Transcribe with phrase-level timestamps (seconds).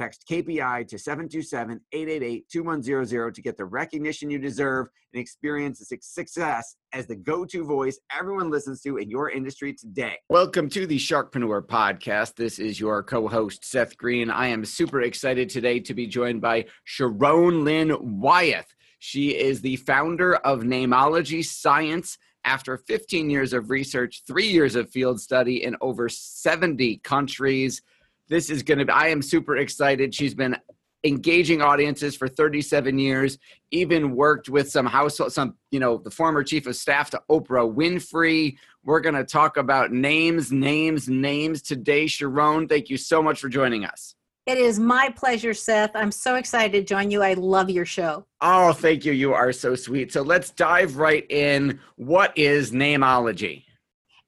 [0.00, 5.98] Text KPI to 727 888 2100 to get the recognition you deserve and experience the
[6.00, 10.14] success as the go to voice everyone listens to in your industry today.
[10.30, 12.36] Welcome to the Sharkpreneur Podcast.
[12.36, 14.30] This is your co host, Seth Green.
[14.30, 18.74] I am super excited today to be joined by Sharon Lynn Wyeth.
[19.00, 22.16] She is the founder of Namology Science.
[22.46, 27.82] After 15 years of research, three years of field study in over 70 countries,
[28.30, 30.14] this is going to be, I am super excited.
[30.14, 30.56] She's been
[31.04, 33.38] engaging audiences for 37 years,
[33.70, 37.72] even worked with some household, some, you know, the former chief of staff to Oprah
[37.74, 38.56] Winfrey.
[38.84, 42.06] We're going to talk about names, names, names today.
[42.06, 44.14] Sharon, thank you so much for joining us.
[44.46, 45.90] It is my pleasure, Seth.
[45.94, 47.22] I'm so excited to join you.
[47.22, 48.26] I love your show.
[48.40, 49.12] Oh, thank you.
[49.12, 50.12] You are so sweet.
[50.12, 51.78] So let's dive right in.
[51.96, 53.64] What is namology?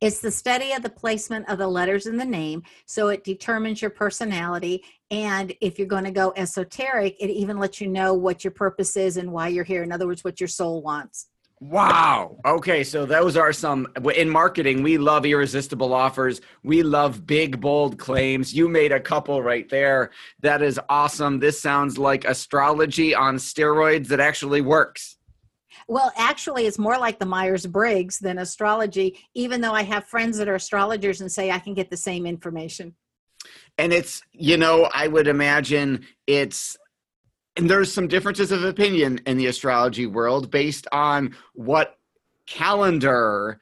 [0.02, 2.64] It's the study of the placement of the letters in the name.
[2.86, 4.82] So it determines your personality.
[5.12, 8.96] And if you're going to go esoteric, it even lets you know what your purpose
[8.96, 9.84] is and why you're here.
[9.84, 11.28] In other words, what your soul wants.
[11.60, 12.38] Wow.
[12.44, 13.86] Okay, so those are some
[14.16, 14.82] in marketing.
[14.82, 16.40] We love irresistible offers.
[16.64, 18.52] We love big bold claims.
[18.52, 20.10] You made a couple right there.
[20.40, 21.38] That is awesome.
[21.38, 25.18] This sounds like astrology on steroids that actually works.
[25.88, 30.38] Well, actually, it's more like the Myers Briggs than astrology, even though I have friends
[30.38, 32.94] that are astrologers and say I can get the same information.
[33.78, 36.76] And it's, you know, I would imagine it's,
[37.56, 41.98] and there's some differences of opinion in the astrology world based on what
[42.46, 43.60] calendar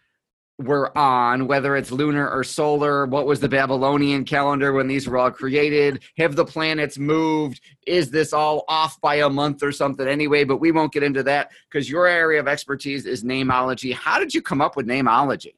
[0.61, 3.07] we're on, whether it's lunar or solar.
[3.07, 6.03] What was the Babylonian calendar when these were all created?
[6.19, 7.61] Have the planets moved?
[7.87, 10.45] Is this all off by a month or something anyway?
[10.45, 13.95] But we won't get into that because your area of expertise is namology.
[13.95, 15.55] How did you come up with namology?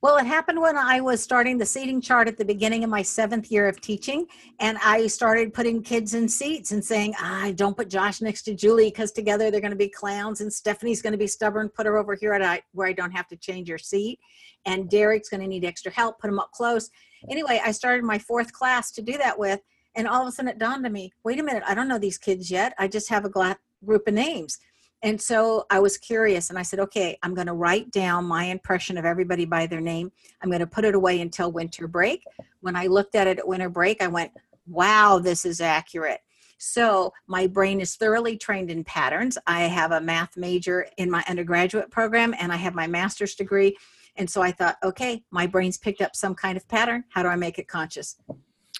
[0.00, 3.02] Well, it happened when I was starting the seating chart at the beginning of my
[3.02, 4.28] seventh year of teaching.
[4.60, 8.54] And I started putting kids in seats and saying, ah, don't put Josh next to
[8.54, 10.40] Julie because together they're going to be clowns.
[10.40, 11.68] And Stephanie's going to be stubborn.
[11.68, 14.20] Put her over here I, where I don't have to change your seat.
[14.66, 16.20] And Derek's going to need extra help.
[16.20, 16.90] Put him up close.
[17.28, 19.58] Anyway, I started my fourth class to do that with.
[19.96, 21.98] And all of a sudden it dawned on me wait a minute, I don't know
[21.98, 22.72] these kids yet.
[22.78, 24.58] I just have a group of names.
[25.02, 28.44] And so I was curious and I said, okay, I'm going to write down my
[28.44, 30.10] impression of everybody by their name.
[30.42, 32.24] I'm going to put it away until winter break.
[32.60, 34.32] When I looked at it at winter break, I went,
[34.66, 36.20] wow, this is accurate.
[36.58, 39.38] So my brain is thoroughly trained in patterns.
[39.46, 43.76] I have a math major in my undergraduate program and I have my master's degree.
[44.16, 47.04] And so I thought, okay, my brain's picked up some kind of pattern.
[47.10, 48.16] How do I make it conscious?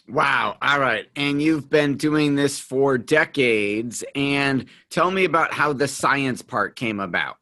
[0.08, 0.56] Wow.
[0.62, 1.06] All right.
[1.16, 4.02] And you've been doing this for decades.
[4.14, 7.36] And tell me about how the science part came about.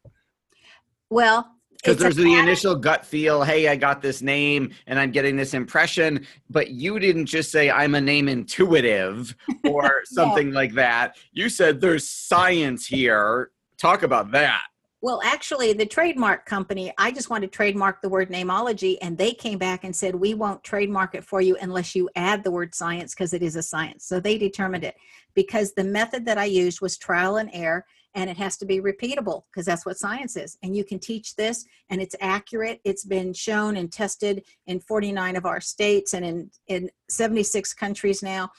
[1.11, 5.37] Well, because there's the initial gut feel hey i got this name and i'm getting
[5.37, 9.35] this impression but you didn't just say i'm a name intuitive
[9.65, 14.63] or something like that you said there's science here talk about that
[15.03, 19.35] well, actually, the trademark company, I just wanted to trademark the word namology, and they
[19.35, 22.75] came back and said, We won't trademark it for you unless you add the word
[22.75, 24.07] science because it is a science.
[24.07, 24.97] So they determined it
[25.35, 27.85] because the method that I used was trial and error.
[28.15, 30.57] and it has to be repeatable because that's what science is.
[30.63, 32.81] And you can teach this and it's accurate.
[32.83, 38.23] It's been shown and tested in 49 of our states and in, in 76 countries
[38.23, 38.51] now.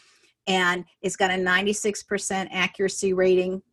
[0.45, 3.63] And it's got a 96% accuracy rating.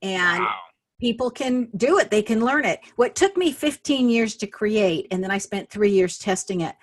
[0.00, 0.69] And Wow.
[1.00, 2.80] People can do it, they can learn it.
[2.96, 6.76] What took me 15 years to create, and then I spent three years testing it,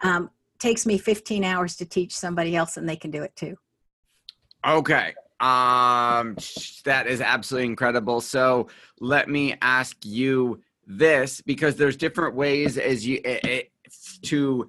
[0.00, 3.56] um, takes me 15 hours to teach somebody else, and they can do it too.
[4.66, 5.14] Okay.
[5.40, 6.36] Um
[6.84, 8.20] that is absolutely incredible.
[8.20, 8.68] So
[9.00, 13.62] let me ask you this because there's different ways as you eh, eh,
[14.22, 14.68] to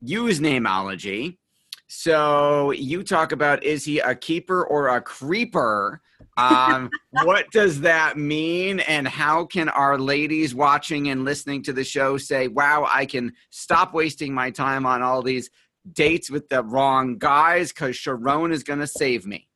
[0.00, 1.38] use namology.
[1.88, 6.00] So you talk about is he a keeper or a creeper?
[6.36, 6.90] Um,
[7.22, 8.80] what does that mean?
[8.80, 13.32] And how can our ladies watching and listening to the show say, wow, I can
[13.50, 15.50] stop wasting my time on all these
[15.92, 19.48] dates with the wrong guys because Sharon is going to save me?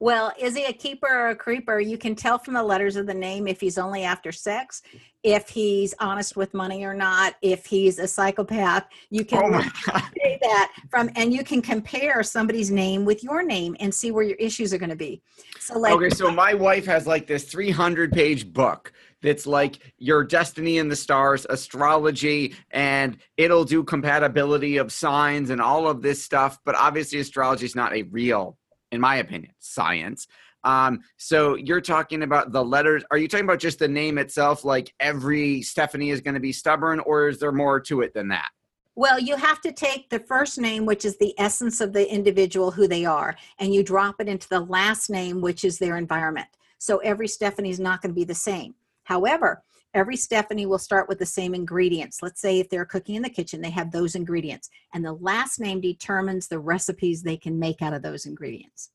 [0.00, 1.80] Well, is he a keeper or a creeper?
[1.80, 4.80] You can tell from the letters of the name if he's only after sex,
[5.24, 8.86] if he's honest with money or not, if he's a psychopath.
[9.10, 9.60] You can Oh
[10.16, 14.22] say that from, and you can compare somebody's name with your name and see where
[14.22, 15.20] your issues are going to be.
[15.58, 20.22] So, like, Okay, so my wife has like this 300 page book that's like your
[20.22, 26.22] destiny in the stars, astrology, and it'll do compatibility of signs and all of this
[26.22, 26.58] stuff.
[26.64, 28.56] But obviously, astrology is not a real,
[28.92, 30.26] in my opinion, science.
[30.64, 33.04] Um, so you're talking about the letters.
[33.10, 34.64] Are you talking about just the name itself?
[34.64, 38.28] Like every Stephanie is going to be stubborn, or is there more to it than
[38.28, 38.50] that?
[38.96, 42.72] Well, you have to take the first name, which is the essence of the individual,
[42.72, 46.48] who they are, and you drop it into the last name, which is their environment.
[46.78, 48.74] So every Stephanie is not going to be the same.
[49.04, 49.62] However,
[49.98, 52.22] every Stephanie will start with the same ingredients.
[52.22, 55.60] Let's say if they're cooking in the kitchen, they have those ingredients, and the last
[55.60, 58.90] name determines the recipes they can make out of those ingredients.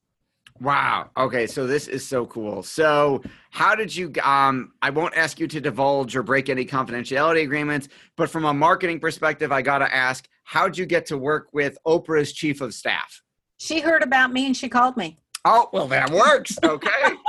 [0.60, 1.10] Wow.
[1.16, 2.62] Okay, so this is so cool.
[2.62, 7.42] So, how did you um I won't ask you to divulge or break any confidentiality
[7.42, 11.48] agreements, but from a marketing perspective, I got to ask, how'd you get to work
[11.52, 13.20] with Oprah's chief of staff?
[13.58, 15.18] She heard about me and she called me.
[15.44, 16.56] Oh, well that works.
[16.62, 16.90] Okay.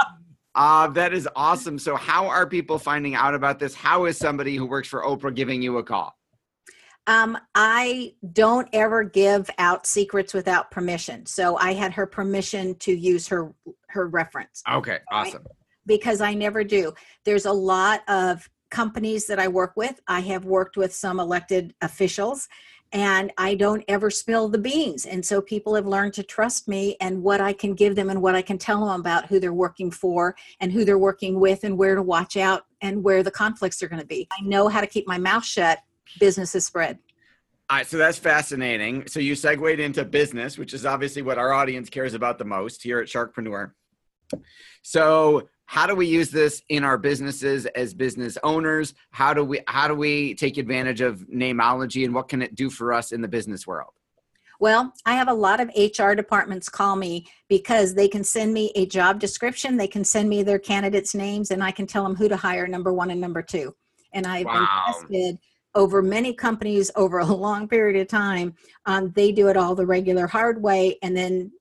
[0.55, 1.77] uh that is awesome.
[1.77, 3.75] So, how are people finding out about this?
[3.75, 6.15] How is somebody who works for Oprah giving you a call?
[7.07, 11.25] Um, I don't ever give out secrets without permission.
[11.25, 13.53] So I had her permission to use her
[13.89, 15.45] her reference Okay, awesome.
[15.85, 16.93] because I never do.
[17.23, 20.01] There's a lot of companies that I work with.
[20.07, 22.47] I have worked with some elected officials
[22.91, 25.05] and I don't ever spill the beans.
[25.05, 28.21] And so people have learned to trust me and what I can give them and
[28.21, 31.63] what I can tell them about who they're working for and who they're working with
[31.63, 34.27] and where to watch out and where the conflicts are going to be.
[34.31, 35.79] I know how to keep my mouth shut.
[36.19, 36.99] Business is spread.
[37.69, 39.07] All right, so that's fascinating.
[39.07, 42.83] So you segued into business, which is obviously what our audience cares about the most
[42.83, 43.71] here at Sharkpreneur.
[44.83, 48.93] So how do we use this in our businesses as business owners?
[49.11, 52.69] How do we how do we take advantage of namology and what can it do
[52.69, 53.91] for us in the business world?
[54.59, 58.71] Well, I have a lot of HR departments call me because they can send me
[58.75, 62.15] a job description, they can send me their candidates' names, and I can tell them
[62.15, 63.75] who to hire number one and number two.
[64.13, 64.85] And I've Wow.
[64.87, 65.39] invested
[65.73, 68.55] over many companies over a long period of time.
[68.85, 71.51] Um, they do it all the regular hard way, and then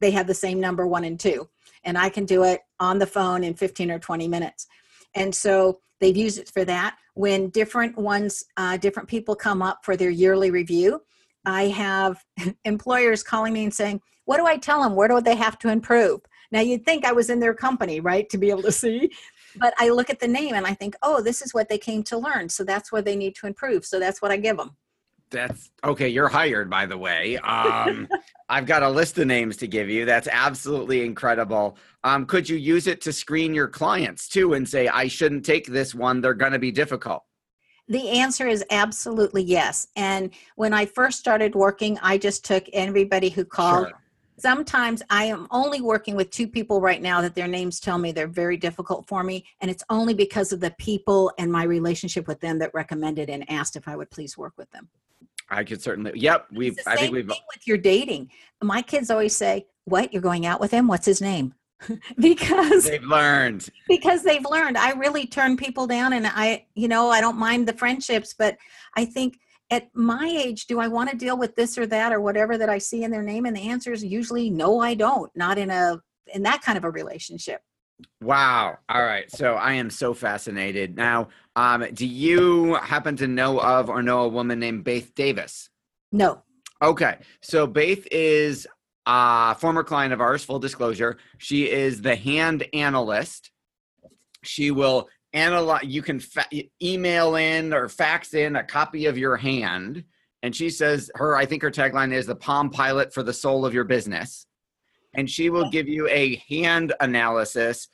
[0.00, 1.48] they have the same number one and two.
[1.84, 4.66] And I can do it on the phone in 15 or 20 minutes.
[5.14, 6.96] And so they've used it for that.
[7.14, 11.02] When different ones, uh, different people come up for their yearly review,
[11.44, 12.24] I have
[12.64, 14.96] employers calling me and saying, What do I tell them?
[14.96, 16.20] Where do they have to improve?
[16.50, 19.10] Now, you'd think I was in their company, right, to be able to see.
[19.56, 22.02] But I look at the name and I think, Oh, this is what they came
[22.04, 22.48] to learn.
[22.48, 23.84] So that's where they need to improve.
[23.84, 24.76] So that's what I give them.
[25.34, 26.08] That's okay.
[26.08, 27.36] You're hired, by the way.
[27.38, 28.08] Um,
[28.48, 30.04] I've got a list of names to give you.
[30.04, 31.76] That's absolutely incredible.
[32.04, 35.66] Um, could you use it to screen your clients too and say, I shouldn't take
[35.66, 36.20] this one?
[36.20, 37.24] They're going to be difficult.
[37.88, 39.88] The answer is absolutely yes.
[39.96, 43.88] And when I first started working, I just took everybody who called.
[43.88, 44.00] Sure.
[44.36, 48.10] Sometimes I am only working with two people right now that their names tell me
[48.10, 49.46] they're very difficult for me.
[49.60, 53.48] And it's only because of the people and my relationship with them that recommended and
[53.50, 54.88] asked if I would please work with them.
[55.50, 56.12] I could certainly.
[56.14, 56.78] Yep, we've.
[56.86, 57.28] I think we've.
[57.28, 58.30] with your dating.
[58.62, 60.12] My kids always say, "What?
[60.12, 60.88] You're going out with him?
[60.88, 61.54] What's his name?"
[62.18, 63.68] because They've learned.
[63.88, 64.78] because they've learned.
[64.78, 68.56] I really turn people down, and I, you know, I don't mind the friendships, but
[68.96, 69.38] I think
[69.70, 72.68] at my age, do I want to deal with this or that or whatever that
[72.68, 73.44] I see in their name?
[73.44, 75.30] And the answer is usually no, I don't.
[75.34, 76.00] Not in a
[76.32, 77.60] in that kind of a relationship.
[78.20, 78.78] Wow.
[78.88, 79.30] All right.
[79.30, 80.96] So I am so fascinated.
[80.96, 85.68] Now, um, do you happen to know of or know a woman named Baeth Davis?
[86.10, 86.42] No.
[86.82, 87.18] Okay.
[87.40, 88.66] So Baith is
[89.06, 91.18] a former client of ours, full disclosure.
[91.38, 93.50] She is the hand analyst.
[94.42, 96.46] She will analyze, you can fa-
[96.82, 100.04] email in or fax in a copy of your hand.
[100.42, 103.64] And she says, her, I think her tagline is the Palm Pilot for the soul
[103.64, 104.46] of your business.
[105.16, 107.88] And she will give you a hand analysis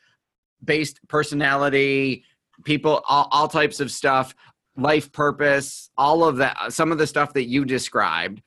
[0.64, 2.24] based personality,
[2.64, 4.34] people, all, all types of stuff,
[4.76, 8.42] life purpose, all of that, some of the stuff that you described.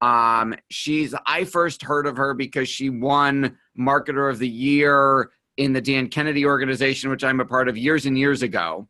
[0.00, 5.72] Um, she's I first heard of her because she won Marketer of the Year in
[5.72, 8.88] the Dan Kennedy organization, which I'm a part of years and years ago,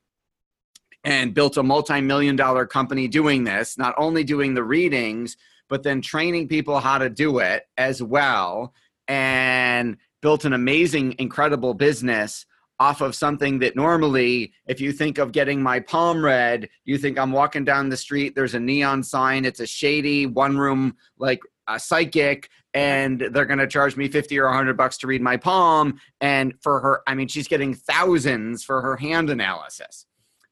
[1.04, 5.36] and built a multi-million dollar company doing this, not only doing the readings,
[5.68, 8.74] but then training people how to do it as well,
[9.08, 12.46] and built an amazing, incredible business
[12.78, 17.18] off of something that normally, if you think of getting my palm read, you think
[17.18, 21.40] I'm walking down the street, there's a neon sign, it's a shady one room, like
[21.68, 25.38] a psychic, and they're going to charge me 50 or 100 bucks to read my
[25.38, 25.98] palm.
[26.20, 30.06] And for her, I mean, she's getting thousands for her hand analysis.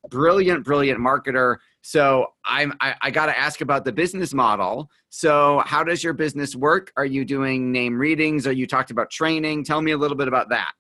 [0.09, 1.57] Brilliant, brilliant marketer.
[1.83, 4.91] So I'm, I, I got to ask about the business model.
[5.11, 6.93] So how does your business work?
[6.97, 8.47] Are you doing name readings?
[8.47, 9.65] Are you talked about training?
[9.65, 10.73] Tell me a little bit about that.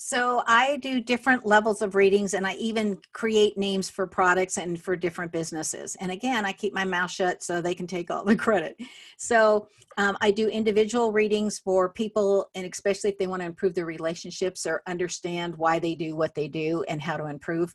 [0.00, 4.80] So I do different levels of readings and I even create names for products and
[4.80, 5.96] for different businesses.
[5.96, 8.76] And again, I keep my mouth shut so they can take all the credit.
[9.16, 9.66] So
[9.96, 13.86] um, I do individual readings for people, and especially if they want to improve their
[13.86, 17.74] relationships or understand why they do what they do and how to improve.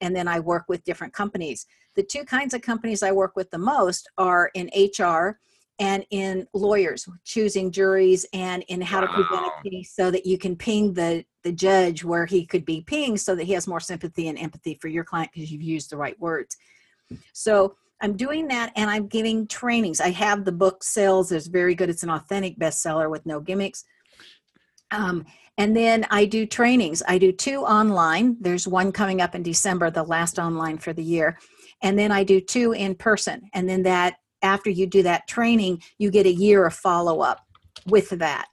[0.00, 1.66] And then I work with different companies.
[1.96, 5.38] The two kinds of companies I work with the most are in HR
[5.78, 9.06] and in lawyers choosing juries and in how wow.
[9.06, 12.64] to present a case so that you can ping the the judge where he could
[12.64, 15.62] be pinged so that he has more sympathy and empathy for your client because you've
[15.62, 16.56] used the right words.
[17.32, 20.00] So i'm doing that and i'm giving trainings.
[20.00, 21.32] I have the book sales.
[21.32, 21.90] Is very good.
[21.90, 23.84] It's an authentic bestseller with no gimmicks.
[24.90, 25.26] Um,
[25.58, 29.90] and then i do trainings i do two online there's one coming up in december
[29.90, 31.38] the last online for the year
[31.82, 35.82] and then i do two in person and then that after you do that training,
[35.98, 37.40] you get a year of follow up
[37.86, 38.46] with that.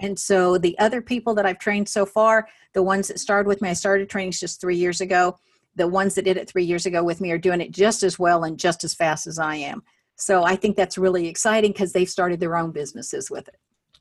[0.00, 3.60] And so the other people that I've trained so far, the ones that started with
[3.60, 5.36] me, I started trainings just three years ago.
[5.74, 8.18] The ones that did it three years ago with me are doing it just as
[8.18, 9.82] well and just as fast as I am.
[10.16, 13.56] So I think that's really exciting because they've started their own businesses with it.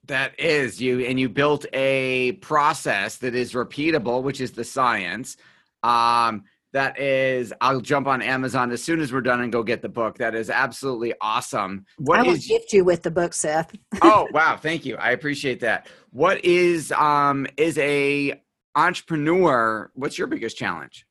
[0.07, 5.37] That is you, and you built a process that is repeatable, which is the science.
[5.83, 9.81] Um, that is i'll jump on amazon as soon as we're done and go get
[9.81, 10.17] the book.
[10.17, 11.85] That is absolutely awesome.
[11.97, 13.75] What I will is, gift you with the book seth.
[14.01, 14.57] Oh wow.
[14.57, 14.95] Thank you.
[14.97, 15.87] I appreciate that.
[16.11, 18.41] What is um is a
[18.75, 21.05] entrepreneur what's your biggest challenge?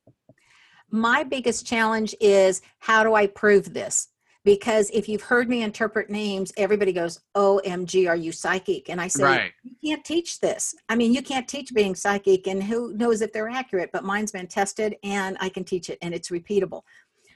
[0.90, 4.08] My biggest challenge is how do i prove this
[4.46, 8.88] because if you've heard me interpret names everybody goes omg are you psychic?
[8.88, 9.52] And i say right.
[9.62, 10.74] you can't teach this.
[10.88, 14.32] I mean you can't teach being psychic and who knows if they're accurate but mine's
[14.32, 16.82] been tested and i can teach it and it's repeatable.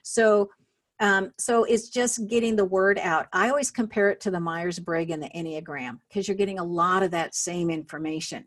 [0.03, 0.49] So
[1.01, 3.27] um, so it's just getting the word out.
[3.33, 7.03] I always compare it to the myers-briggs and the enneagram because you're getting a lot
[7.03, 8.47] of that same information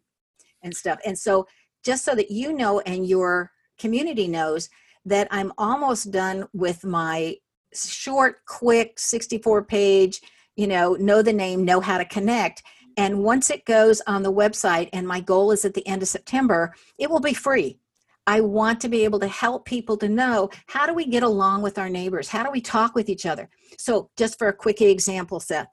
[0.61, 0.99] and stuff.
[1.03, 1.47] And so
[1.83, 4.69] just so that you know and your community knows
[5.05, 7.35] that i'm almost done with my
[7.75, 10.21] short, quick, 64 page,
[10.55, 12.63] you know, know the name, know how to connect.
[12.97, 16.07] And once it goes on the website, and my goal is at the end of
[16.07, 17.79] September, it will be free.
[18.25, 21.61] I want to be able to help people to know how do we get along
[21.61, 22.29] with our neighbors?
[22.29, 23.49] How do we talk with each other?
[23.77, 25.67] So, just for a quick example, Seth,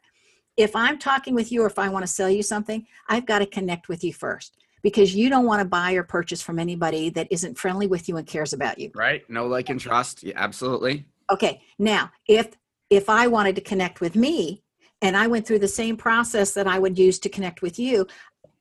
[0.56, 3.38] if I'm talking with you or if I want to sell you something, I've got
[3.38, 7.10] to connect with you first because you don't want to buy or purchase from anybody
[7.10, 8.90] that isn't friendly with you and cares about you.
[8.94, 9.28] Right.
[9.30, 10.22] No like and trust.
[10.22, 11.06] Yeah, absolutely.
[11.32, 12.48] Okay, now if
[12.90, 14.62] if I wanted to connect with me
[15.02, 18.06] and I went through the same process that I would use to connect with you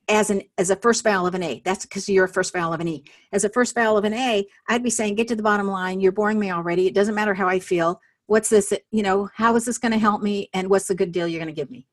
[0.08, 1.62] as an as a first vowel of an A.
[1.66, 3.04] That's because you're a first vowel of an E.
[3.32, 6.02] As a first vowel of an A, I'd be saying, get to the bottom line.
[6.02, 6.88] You're boring me already.
[6.88, 8.02] It doesn't matter how I feel.
[8.28, 8.74] What's this?
[8.92, 10.50] You know, how is this going to help me?
[10.54, 11.86] And what's the good deal you're going to give me?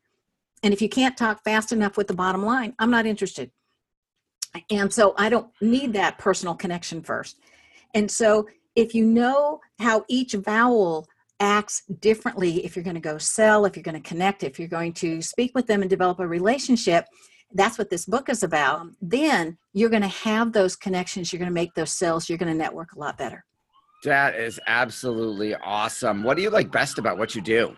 [0.62, 3.50] And if you can't talk fast enough with the bottom line, I'm not interested.
[4.70, 7.38] And so I don't need that personal connection first.
[7.94, 11.08] And so if you know how each vowel
[11.40, 14.68] acts differently if you're going to go sell, if you're going to connect, if you're
[14.68, 17.06] going to speak with them and develop a relationship,
[17.52, 18.86] that's what this book is about.
[19.00, 22.52] Then you're going to have those connections, you're going to make those sales, you're going
[22.52, 23.44] to network a lot better.
[24.04, 26.22] That is absolutely awesome.
[26.22, 27.74] What do you like best about what you do?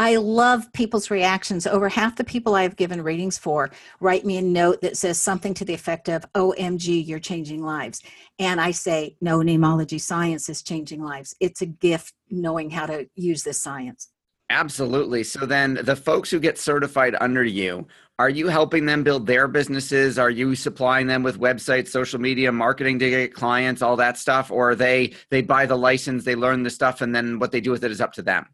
[0.00, 1.66] I love people's reactions.
[1.66, 5.52] Over half the people I've given readings for write me a note that says something
[5.52, 8.00] to the effect of, OMG, you're changing lives.
[8.38, 11.36] And I say, No, namology science is changing lives.
[11.38, 14.08] It's a gift knowing how to use this science.
[14.48, 15.22] Absolutely.
[15.22, 17.86] So then the folks who get certified under you,
[18.18, 20.18] are you helping them build their businesses?
[20.18, 24.50] Are you supplying them with websites, social media, marketing to get clients, all that stuff?
[24.50, 27.70] Or they they buy the license, they learn the stuff, and then what they do
[27.70, 28.46] with it is up to them?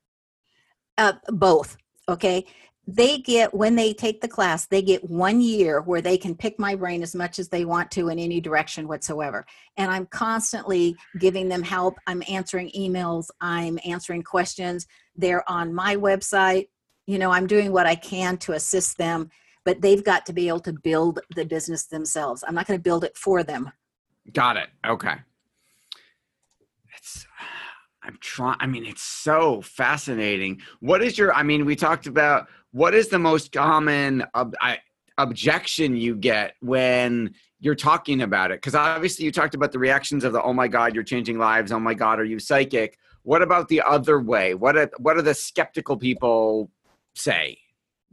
[0.99, 1.77] Uh, both.
[2.09, 2.45] Okay?
[2.89, 6.57] They get when they take the class they get one year where they can pick
[6.59, 9.45] my brain as much as they want to in any direction whatsoever.
[9.77, 11.97] And i'm constantly giving them help.
[12.07, 13.27] I'm answering emails.
[13.41, 14.87] I'm answering questions.
[15.17, 16.69] They're on my website.
[17.07, 19.31] You know i'm doing what i can to assist them
[19.65, 22.45] but they've got to be able to build the business themselves.
[22.47, 23.73] I'm not going to build it for them.
[24.33, 24.69] Got it.
[24.87, 25.17] Okay
[28.07, 32.49] i'm trying i mean it's so fascinating what is your i mean we talked about
[32.73, 34.79] what is the most common ob- I,
[35.19, 38.59] objection you get when you're talking about it?
[38.59, 41.73] Because obviously you talked about the reactions of the "Oh my God, you're changing lives."
[41.73, 44.55] "Oh my God, are you psychic?" What about the other way?
[44.55, 46.71] What are, what are the skeptical people
[47.17, 47.59] say?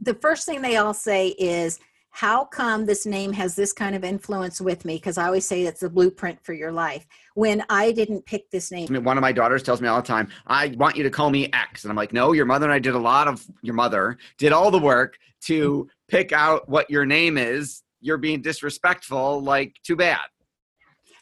[0.00, 1.78] The first thing they all say is,
[2.14, 4.94] how come this name has this kind of influence with me?
[4.94, 7.06] Because i always say it's the blueprint for your life.
[7.34, 10.00] When i didn't pick this name I mean, one of my daughters tells me all
[10.00, 11.82] the time i want you to call me x.
[11.82, 14.52] And i'm like no your mother and i did a lot of your mother did
[14.52, 17.82] all the work to pick out what your name is.
[18.00, 20.20] You're being disrespectful like too bad.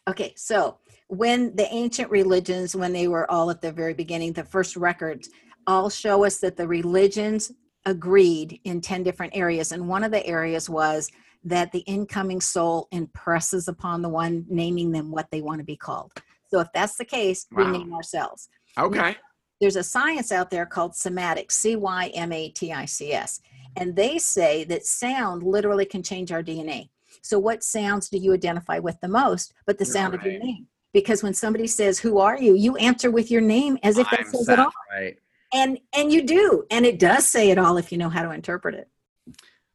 [0.06, 4.44] Okay so when the ancient religions when they were all at the very beginning the
[4.44, 5.30] first records
[5.66, 7.50] all show us that the religions
[7.86, 9.72] agreed in 10 different areas.
[9.72, 11.10] And one of the areas was
[11.44, 15.76] that the incoming soul impresses upon the one naming them what they want to be
[15.76, 16.12] called.
[16.48, 17.64] So if that's the case, wow.
[17.64, 18.48] we name ourselves.
[18.78, 18.98] Okay.
[18.98, 19.14] Now,
[19.60, 23.40] there's a science out there called cymatics, C Y M A T I C S.
[23.76, 26.90] And they say that sound literally can change our DNA.
[27.22, 29.54] So, what sounds do you identify with the most?
[29.66, 30.26] But the sound right.
[30.26, 30.66] of your name.
[30.92, 32.54] Because when somebody says, Who are you?
[32.54, 34.72] you answer with your name as if that I'm says it all.
[34.92, 35.16] Right
[35.52, 38.30] and and you do and it does say it all if you know how to
[38.30, 38.88] interpret it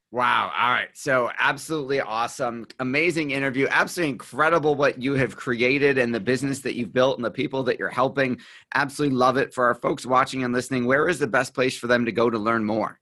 [0.09, 0.53] Wow.
[0.57, 0.87] All right.
[0.93, 2.65] So, absolutely awesome.
[2.79, 3.67] Amazing interview.
[3.69, 7.61] Absolutely incredible what you have created and the business that you've built and the people
[7.63, 8.39] that you're helping.
[8.73, 9.53] Absolutely love it.
[9.53, 12.29] For our folks watching and listening, where is the best place for them to go
[12.29, 12.99] to learn more?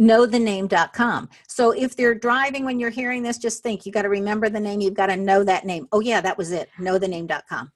[0.00, 1.28] knowthename.com.
[1.46, 4.60] So if they're driving when you're hearing this, just think you got to remember the
[4.60, 4.80] name.
[4.80, 5.88] You've got to know that name.
[5.92, 6.70] Oh, yeah, that was it.
[6.78, 7.70] Knowthename.com.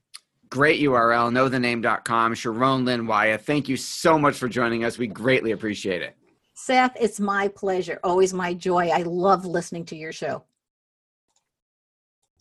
[0.50, 2.34] Great URL, knowthename.com.
[2.34, 4.98] Sharon Lynn Wyeth, thank you so much for joining us.
[4.98, 6.16] We greatly appreciate it.
[6.54, 7.98] Seth, it's my pleasure.
[8.04, 8.88] Always my joy.
[8.88, 10.44] I love listening to your show.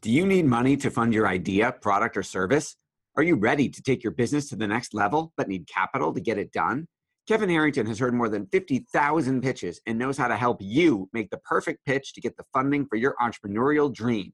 [0.02, 2.76] Do you need money to fund your idea, product, or service?
[3.16, 6.20] Are you ready to take your business to the next level but need capital to
[6.20, 6.88] get it done?
[7.28, 11.30] Kevin Harrington has heard more than 50,000 pitches and knows how to help you make
[11.30, 14.34] the perfect pitch to get the funding for your entrepreneurial dream.